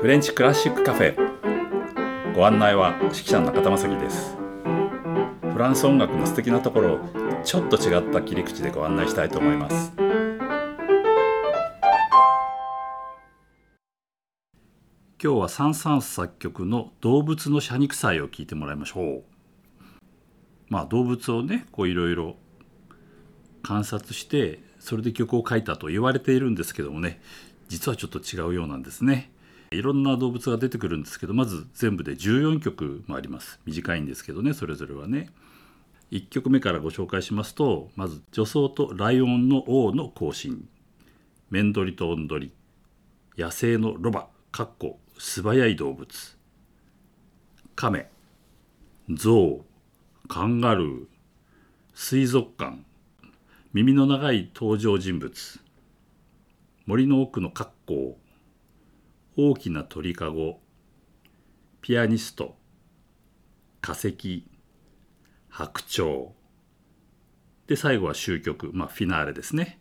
[0.00, 2.32] フレンチクラシックカフェ。
[2.32, 4.36] ご案内は指揮者の中田正樹です。
[5.52, 6.98] フランス音楽の素敵なところを
[7.42, 9.92] ちょっと違った切り口でご案内したいと思います。
[9.96, 10.12] 今
[15.18, 19.24] 日はサン・サンス作曲の「動物の謝肉祭」を聞いてもらいましょう。
[20.68, 22.36] まあ動物をねこういろいろ
[23.64, 27.20] 観察してそれで曲を書いたと言われているんですけどもね
[27.66, 29.32] 実はちょっと違うようなんですね。
[29.70, 33.60] いろんな動物が出てくるんですけどまず全部で14曲もあります。
[33.66, 35.30] 短いんですけどねそれぞれはね。
[36.10, 40.68] 1曲目からご紹介しますとまず女装とライオンの王の行進。
[41.50, 42.52] メンドリとオンドリ
[43.36, 44.28] 野生のロバ。
[44.50, 46.38] かっこ素早い動物。
[47.76, 48.10] カメ
[49.10, 49.64] ゾウ
[50.28, 51.06] カンガルー。
[51.94, 52.78] 水族館。
[53.74, 55.60] 耳の長い登場人物。
[56.86, 58.18] 森の奥の格好。
[59.40, 60.58] 大きな鳥かご。
[61.80, 62.56] ピアニスト。
[63.80, 64.44] 化石。
[65.48, 66.30] 白鳥。
[67.68, 69.78] で最後は終曲まあフィナーレですね。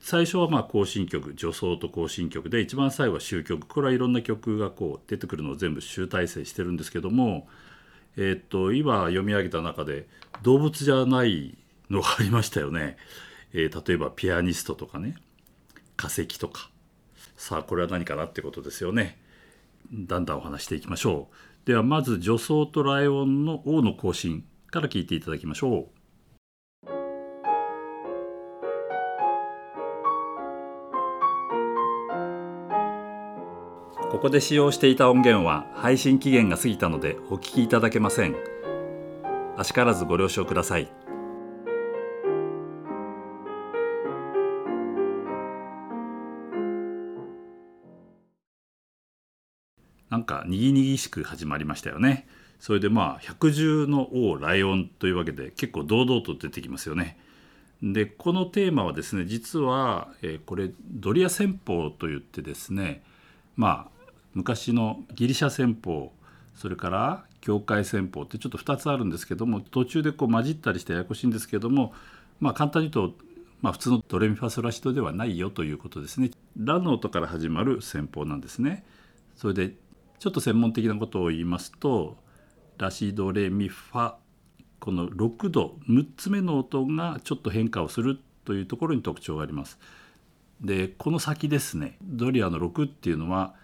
[0.00, 1.34] 最初はまあ行進曲。
[1.34, 2.50] 女装と行進曲。
[2.50, 7.46] で一番最後は終曲これはいろんな曲がこう出てくるのを全部集大成してるんですけども
[8.16, 10.08] えー、っと今読み上げた中で
[10.42, 11.56] 動物じゃない
[11.88, 12.96] のがありましたよね、
[13.52, 15.14] えー、例えばピアニストとかね。
[15.96, 16.68] 化石とか。
[17.38, 19.16] さあこれは何かなってことですよね
[19.92, 21.28] だんだんお話していきましょ
[21.64, 25.98] うではまず女装とライオンの王の行進から聞いていただきましょう
[34.10, 38.34] ここで使用していた音源は配信期限が過ぎたのでお聞きいただけません。
[39.56, 40.90] あしからずご了承ください。
[50.28, 52.28] かにぎにぎしく始まりましたよね。
[52.60, 57.18] それでまあ百獣の王ライオンというわけで結構堂々と出てきますよね。
[57.82, 63.02] でこのテーマはですね実は、えー、これドリア戦法といってですね
[63.56, 66.12] まあ昔のギリシャ戦法
[66.56, 71.94] それから教会戦法ってちょっと2つあるんですけども途中でこう混じったりしてややこしいんですけども
[72.40, 73.14] まあ簡単に言うと、
[73.62, 76.30] まあ、普通のドレミファソラシドではないよということですね。
[76.60, 78.84] ラの音から始まる戦法なんですね。
[79.36, 79.74] それで
[80.18, 82.16] ちょっと専門的なことを言いますと
[82.76, 84.14] ラシドレミファ
[84.80, 89.78] この6度6つ目の音がちょっと変化をするというところに特徴があります。
[90.60, 93.54] でこの先ですねドリアの6っていうのは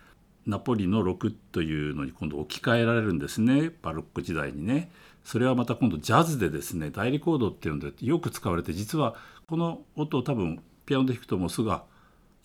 [0.46, 4.90] ナポリの6というのに今度置き換えられるんですねバロック時代にね。
[5.24, 9.16] それはまた今度ジャズでですね代理コードっていうのでよく使われて実は
[9.48, 11.82] この音を多分ピアノで弾くともうすぐ聞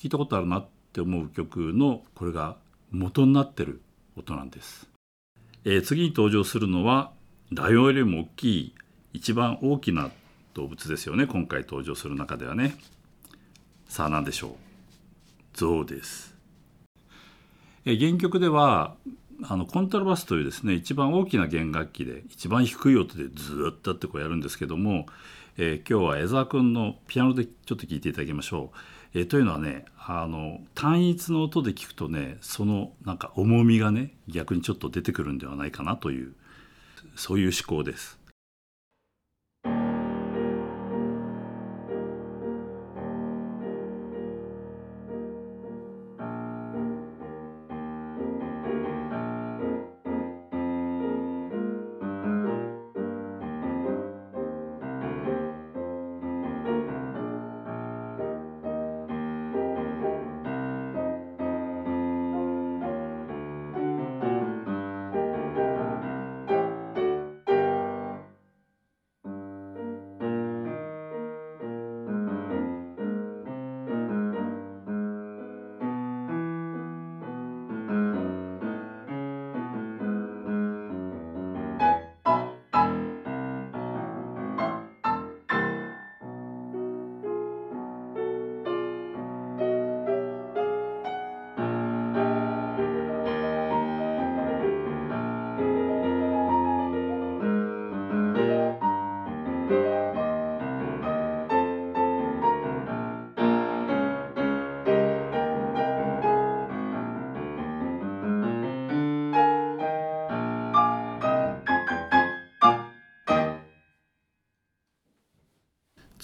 [0.03, 2.57] いたことあるなって思う曲のこれが
[2.91, 3.81] 元になってる
[4.19, 4.89] ことなんです。
[5.63, 7.11] えー、次に登場するのは
[7.51, 8.75] ライオンよりも大きい
[9.13, 10.11] 一番大きな
[10.53, 12.75] 動物ですよね今回登場する中ではね。
[13.87, 14.51] さあ何でしょう
[15.53, 16.35] 象です。
[17.85, 18.95] えー、原曲では
[19.43, 25.05] あのコントラバスというですね一番大きな弦楽器で一番低い音でずっとってこうやるんですけども、
[25.57, 28.77] えー、今日は江澤君のピアノでちょっと聴いていただきましょう。
[29.13, 36.33] え、というのはねあの単一の音で聞くとねそのなんか重みがね逆にちょっと出てくるんではないかなという
[37.15, 38.18] そういう思考です。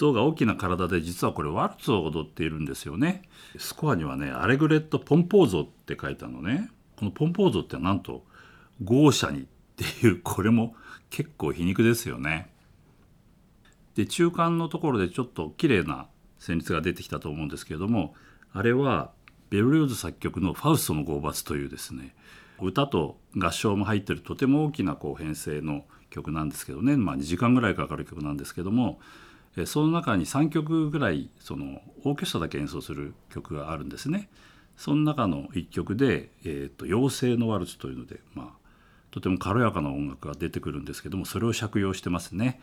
[0.06, 3.22] 象が大きな体で実はこれワルツを踊っているんですよね。
[3.58, 6.70] スコアにはね「アレグレット・ポンポーゾ」って書いたのね。
[6.96, 8.24] このポンポーゾってなんと
[8.82, 9.44] 豪奢にっ
[9.76, 10.74] ていうこれも
[11.10, 12.50] 結構皮肉ですよね。
[13.94, 16.06] で中間のところでちょっと綺麗な
[16.38, 18.14] 旋律が出てきたと思うんですけれども
[18.52, 19.10] あれは
[19.48, 22.14] ベルリオーズ作曲の「ファウストの豪罰」というですね
[22.60, 29.00] 歌と合唱も入ってるとても大きなこう編成の曲なんですけどね、まあ、2時間ぐらいかかる曲なんですけども
[29.64, 34.28] その中に3曲ぐらいそのオーケストラだけ演奏する曲があるんですね。
[34.76, 38.66] その中の1曲で「えーと、妖精のワルツ」というので、まあ、
[39.10, 42.60] とても軽やかな音楽が出てくるんですけどもそれを借用してますね。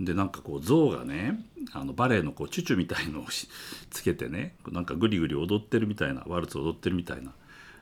[0.00, 3.26] でなんかこう象がねあのバレエのこうチュチュみたいのを
[3.90, 7.32] つけてねなんかグリグリ踊ってるみたいなワルツ踊ってるみたいな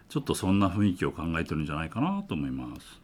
[0.09, 3.02] ちょっとそんな雰囲気を考えてるんじゃないかなと思います。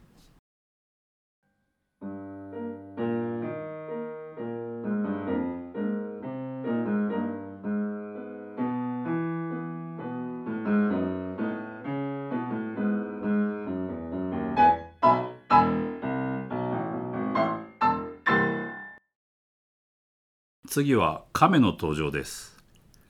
[20.70, 22.54] 次は亀の登場です。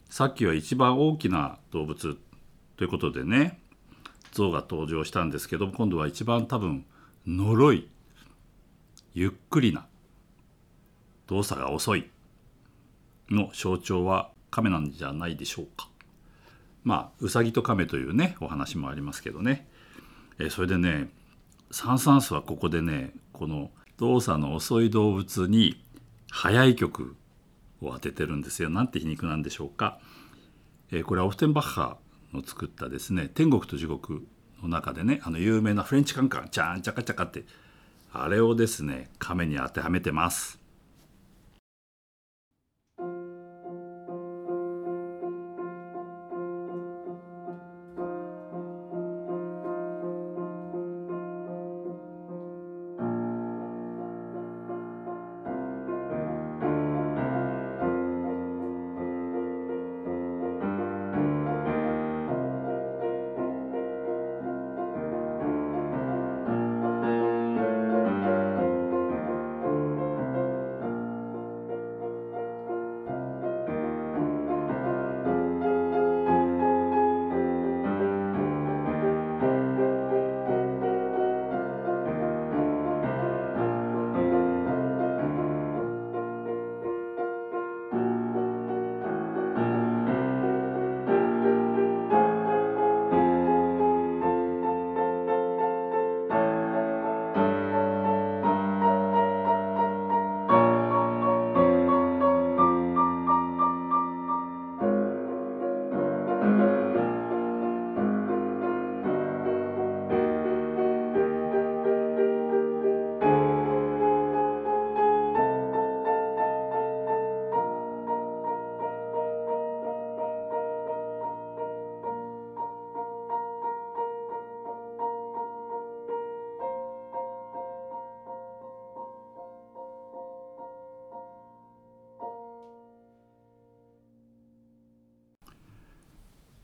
[0.08, 2.16] さっきは一番大きな動物
[2.76, 3.58] ということでね
[4.30, 6.86] 象が登場したんですけど今度は一番多分
[7.26, 7.88] 呪い
[9.12, 9.86] ゆっくりな
[11.26, 12.08] 動作が遅い
[13.28, 15.88] の象徴は亀なんじゃないでしょうか。
[16.84, 19.66] まあうさぎと亀というねお話もありますけどね。
[20.38, 21.08] えそれでね
[21.72, 25.82] サン・サンスはここでねこの動作の遅い動物に
[26.30, 27.16] 速い曲
[27.80, 28.70] を当ててるんですよ。
[28.70, 29.98] なんて皮肉なんでしょうか。
[30.90, 31.98] えー、これはオフテンバッハ
[32.32, 34.26] の作ったですね「天国と地獄」
[34.62, 37.44] の中でねあの有名なフレンチカンカンチャンチャカチャカって
[38.12, 40.58] あれをですね亀に当てはめてます。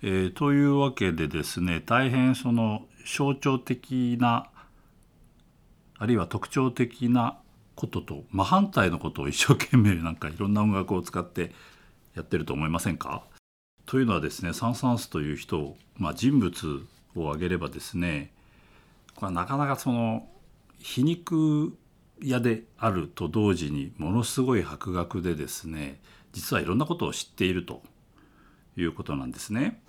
[0.06, 4.50] えー、というわけでですね大変その象徴的な
[5.96, 7.38] あるいは特徴的な
[7.74, 11.52] ことと真反対のことを一生懸命なんかいろんな音楽を使って
[12.14, 13.22] やってると思いませんか？
[13.86, 16.82] というのはですねサン・サンスという人を、まあ、人物
[17.16, 18.30] を挙げればですね
[19.14, 20.28] これはなかなかその
[20.80, 21.74] 皮肉
[22.22, 25.98] 屋であると同時にものすごい博学でですね
[26.34, 27.82] 実はいろんなことを知っていると
[28.76, 29.80] いうことなんですね。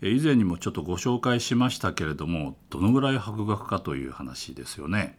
[0.00, 5.16] 以前にもちょっとご紹介しましたけれどもどのぐらい博学かという話ですよね。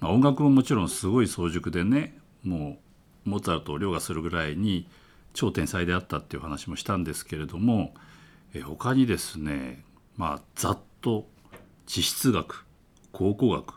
[0.00, 2.78] まあ、音楽ももちろんすごい早熟でねも
[3.26, 4.86] うモーツァルトを凌駕するぐらいに
[5.32, 7.94] 超天才であったっていう話もしたんですけれども
[8.54, 9.82] え他にですね
[10.16, 11.26] まあざっと
[11.86, 12.66] 地質学
[13.12, 13.74] 考古学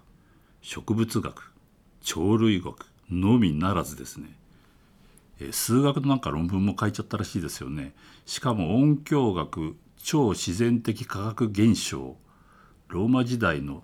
[0.62, 1.54] 植物学
[2.06, 4.36] 鳥類学のみならずですね
[5.52, 7.94] 数学のなんか論文も書いちゃったらしいですよね。
[8.28, 12.18] しかも音響学超自然的科学現象
[12.88, 13.84] ローマ時代の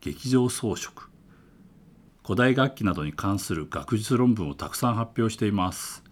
[0.00, 1.08] 劇場装飾
[2.24, 6.02] 古代楽器などに関する学術論文をたくさん発表しています、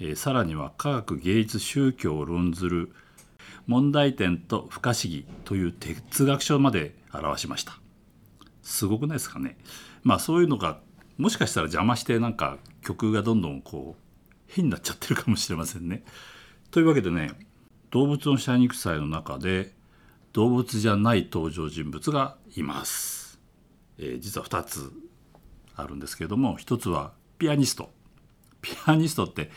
[0.00, 2.92] えー、さらには科学芸術宗教を論ずる
[3.66, 7.78] 問題点と不可思議という哲学書まで表しました。
[8.62, 9.58] すごくないですかね。
[10.02, 10.80] まあそういうのが
[11.18, 14.02] もしかしたら邪魔してなんか曲がどんどんこう
[14.46, 16.02] 変になっちゃってるかもしれませんね。
[16.70, 17.32] というわけでね
[17.90, 19.72] 動物のシャイニク祭の中で
[20.32, 23.40] 動物じゃない登場人物がいます、
[23.98, 24.92] えー、実は2つ
[25.74, 27.90] あるんですけれども1つはピアニスト
[28.60, 29.50] ピアニストって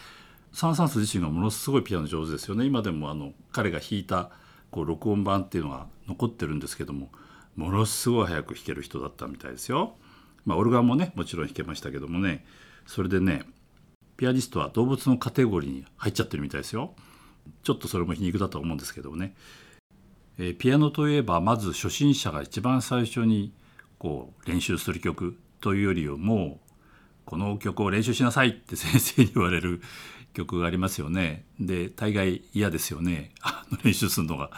[0.54, 4.32] サン・サンス自身がものすごいピアノ上手ですよね今でもあの彼が弾いた
[4.70, 7.10] こう録音版っていうのが残ってるんですけども
[7.56, 9.96] ものすごい早く弾ける人だったみたいですよ。
[10.46, 12.46] まあ、オルガンもねもちろん弾けましたけどもね
[12.88, 13.44] それでね
[14.18, 16.96] ピアニストは動物のカテゴリーに入っちゃってるみたいですよ。
[17.64, 19.36] ちょっとそれも皮肉だと思うんですけどもね、
[20.38, 23.54] えー、ピアノといえばまず初心者が一番最初に
[24.00, 26.60] こう練習する曲というよりも
[27.26, 29.82] この曲を練習しなさいって 先生に言われる
[30.34, 31.46] 曲がありますよね。
[31.60, 34.50] で大概嫌ですよね あの練習するのが、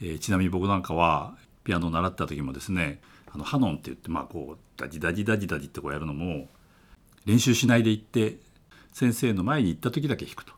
[0.00, 6.48] えー、ちなみに僕なんかはピアノを習った時もですねあのハノンって言ってまあこうダジダジダジダジってこうやるのも
[7.26, 8.38] 練習しないで行って
[8.92, 10.52] 先生の前に行った時だけ弾くと。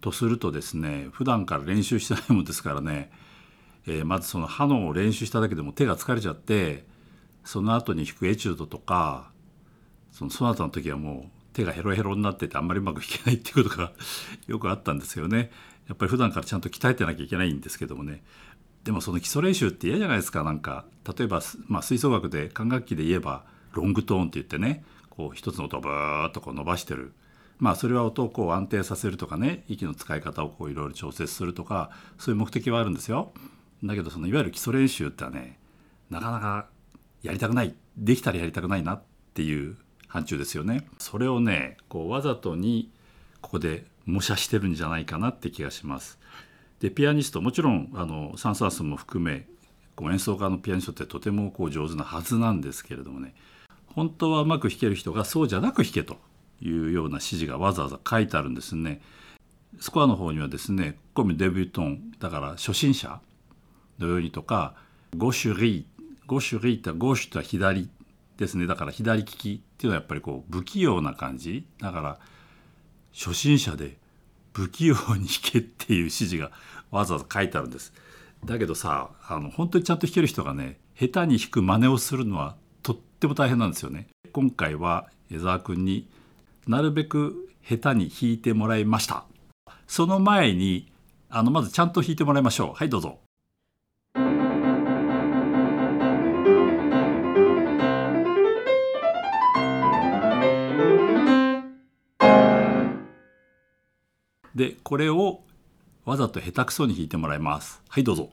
[0.00, 3.10] とするとですね普段から練習してないもんですからね、
[3.86, 6.84] えー、まずそのハノンを練習しただけでも手が疲れちゃって
[7.44, 9.30] その後に弾くエチュードとか
[10.12, 13.92] そのソナタの時はもう手がヘロヘロになっててあんまりうまく弾けないっていうことが
[14.46, 15.50] よくあったんですよね。
[15.88, 18.22] やっぱり普段からちゃんと鍛えてなきゃいけないんですけどもね。
[18.84, 20.84] でもその基礎練習って嫌じゃないですかなんか。
[21.16, 27.12] 例えば、まあ、吹奏楽で管楽器で言えばロングトーンって言ってねこう一つの音をブーッとこう伸ばしてる。
[27.58, 33.32] まあそれは音をこう安定させるとかね息の使い方をこういろいろ調節するとかそういう目的はあるんですよ。
[33.84, 35.58] だけどそのいわゆる基礎練習ってはね
[36.10, 36.66] なかなか
[37.22, 39.02] やりたくないできたらやりたくないなっ
[39.34, 39.76] ていう
[40.08, 40.86] 範疇ですよね。
[40.98, 42.90] それをねこうわざとに
[43.40, 46.18] ここで模写してるんじゃないかなって気がします。
[46.80, 49.46] でピアニストもちろんあのサン・サースも含め
[49.94, 53.34] こう演奏家のピアニストってとてもこう上手なはずなんですけれどもね
[53.86, 56.18] 本当はうまく弾ける人がそうじゃなく弾けと
[56.60, 59.00] いうような指示がわざわざ書いてあるんですね。
[59.78, 63.20] スコアの方にはですねコミデビュートンだから初心者
[63.98, 64.74] のようにとか
[65.16, 67.90] ゴシュリーゴシュリーってゴシュとは左
[68.38, 72.18] ですねだから左利きっていうのはやっぱりこう不器用な感じだから
[73.12, 73.98] 初心者で
[74.52, 76.50] 不器用に弾けっていう指示が
[76.90, 77.92] わざわざ書いてあるんです。
[78.44, 84.08] だけどさあの本当にちゃんと弾ける人がね下手に弾く真似をするのはとっても大変なんですよね。
[84.32, 86.08] 今回は江沢君に
[86.66, 89.24] なるべく下手に弾いてもらいました。
[89.86, 90.92] その前に
[91.28, 92.74] あのまずちゃんと弾いてもらいましょう。
[92.74, 93.20] はいどうぞ。
[104.56, 105.42] でこれを
[106.06, 108.30] わざと下手くそに弾いてもらいますはいどうぞ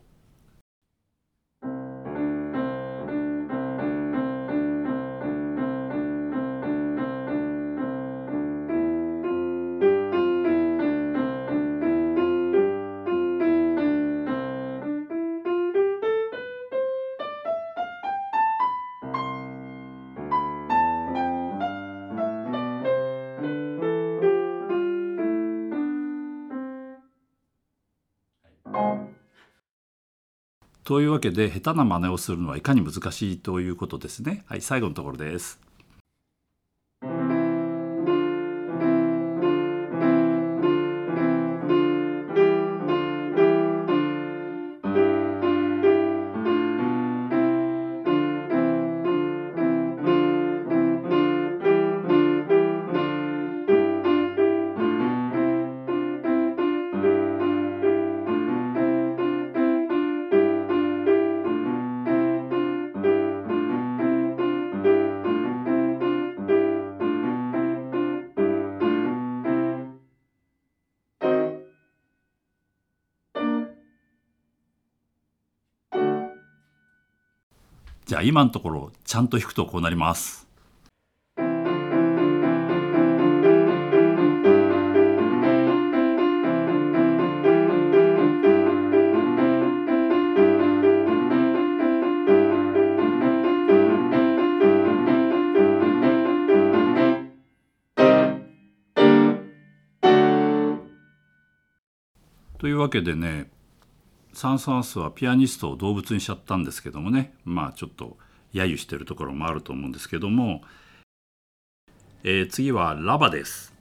[30.84, 34.44] というわけで下手な真似をするのはいかに難しいということですね。
[34.48, 35.60] はい、最後のところです。
[78.14, 80.48] じゃあ今のところちゃんと弾くとこうなります。
[102.60, 103.53] というわけでね
[104.34, 108.18] サン・サンスはピアニストを動物にしちゃったんですけどもねまあちょっと
[108.54, 110.62] 揶揄してるところもあると思うんですけども、
[112.24, 113.74] えー、次はラバです。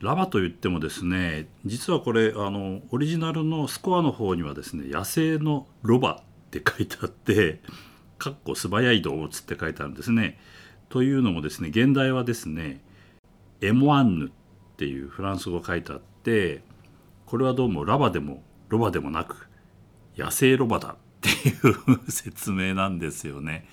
[0.00, 7.60] ラバといってもですね実はこれあのオリジナルのスコアの方にはですね野生のロバって書いてあって
[8.18, 10.38] 「かっこ素早い動物」って書いてあるんですね。
[10.90, 12.82] というのもですね現代はですね
[13.62, 14.30] 「エモアンヌ」っ
[14.76, 16.62] ていうフランス語が書いてあって
[17.24, 19.48] これはどうもラバでもロバでもなく
[20.16, 23.66] 野生ロバだっていう説明なんですよね。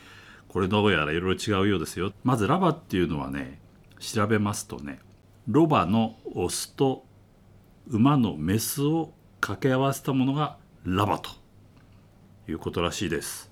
[0.47, 2.11] これどうやらいろいろ違うようですよ。
[2.23, 3.59] まずラバっていうのはね
[3.99, 4.99] 調べますとね
[5.47, 7.05] ロバのオスと
[7.87, 11.29] 馬のメスを掛け合わせたものがラバと
[12.47, 13.51] いうことらしいです。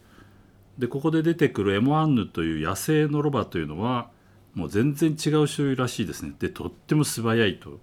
[0.78, 4.10] でここで出てくるエモアンヌという野生のロバというのは
[4.54, 6.34] もう全然違う種類らしいですね。
[6.40, 7.80] でとっても素早いと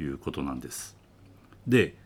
[0.00, 0.96] いうことなんです。
[1.66, 1.96] で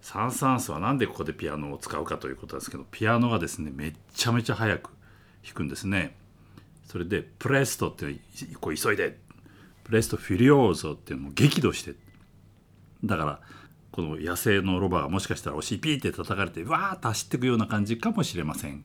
[0.00, 4.90] サン・サンスは何でここでピアノを使うかということですけどピアノがですねめっちゃめちゃ速く
[5.44, 6.16] 弾くんですね。
[6.86, 8.16] それでプレストって
[8.60, 9.16] こう急いで
[9.84, 11.94] プレストフィリオーゾっていうのも激怒して
[13.04, 13.40] だから
[13.92, 18.84] この野生のロバがもしかしたらお尻ピーって叩かれてわーっと走っていくような感じかもしれません。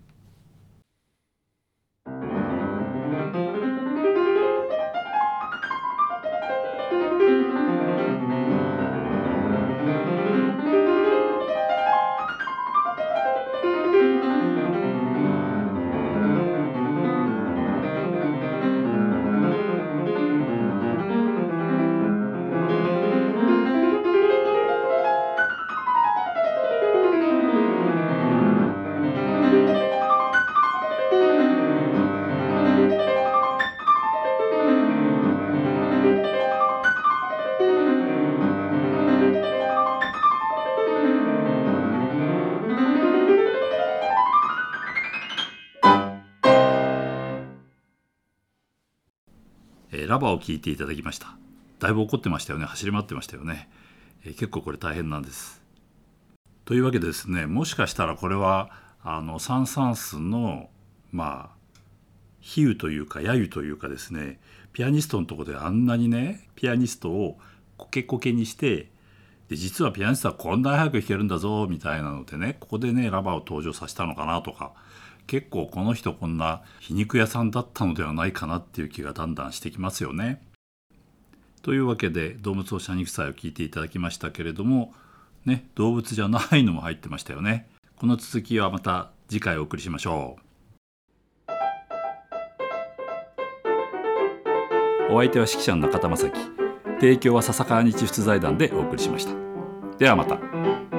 [49.97, 51.35] えラバーを聞いていただきました。
[51.79, 52.65] だいぶ怒ってましたよね。
[52.65, 53.69] 走り回ってましたよね、
[54.25, 55.65] え、結構これ大変なんです。
[56.65, 58.71] というわけでですねもしかしたらこれは
[59.03, 60.69] あのサン・サンスの
[61.11, 61.55] まあ
[62.41, 64.39] 比喩というか揶揄というかですね
[64.73, 67.37] ピアニストのとこであんなにねピアニストを
[67.77, 68.89] コケコケにして
[69.47, 74.73] で実はピアニストはこんなに早く弾けるんだぞみたいなのでねここでねラバーを登場させたのかなとか
[75.27, 80.41] 結構この人こんな皮肉屋さんだったのではないかなっていう気がだんだんしてきますよね。
[81.61, 84.93] というわけで動物を謝肉祭を聞いていただきましたけれども
[85.45, 87.67] ね動物じゃないのも入ってましたよね。
[87.95, 90.41] この続きはまた次回お送りしましょう。
[95.11, 96.39] お相手は指揮者の中田正樹
[96.99, 99.33] 提供は笹川日出財団でお送りしました。
[99.97, 100.94] ではまた。